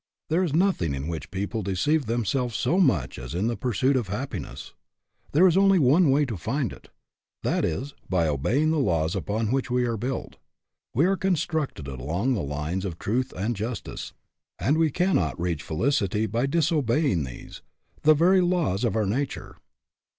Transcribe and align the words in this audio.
There 0.29 0.41
is 0.43 0.51
nothing 0.55 0.95
in 0.95 1.07
which 1.07 1.29
people 1.29 1.61
deceive 1.61 2.07
themselves 2.07 2.55
so 2.55 2.79
much 2.79 3.19
as 3.19 3.35
in 3.35 3.45
the 3.45 3.55
pursuit 3.55 3.95
of 3.95 4.09
happi 4.09 4.41
ness. 4.41 4.73
There 5.31 5.45
is 5.47 5.55
only 5.55 5.77
one 5.77 6.09
way 6.09 6.25
to 6.25 6.37
find 6.37 6.73
it 6.73 6.89
that 7.43 7.63
is, 7.63 7.93
by 8.09 8.27
obeying 8.27 8.71
the 8.71 8.79
laws 8.79 9.15
upon 9.15 9.51
which 9.51 9.69
we 9.69 9.85
are 9.85 9.97
built. 9.97 10.37
We 10.95 11.05
are 11.05 11.15
constructed 11.15 11.87
along 11.87 12.33
the 12.33 12.41
lines 12.41 12.83
of 12.83 12.97
truth 12.97 13.31
and 13.37 13.55
justice, 13.55 14.11
and 14.57 14.79
we 14.79 14.89
cannot 14.89 15.39
reach 15.39 15.61
felicity 15.61 16.25
by 16.25 16.47
disobeying 16.47 17.23
these, 17.23 17.61
the 18.01 18.15
very 18.15 18.41
laws 18.41 18.83
of 18.83 18.95
our 18.95 19.05
nature. 19.05 19.57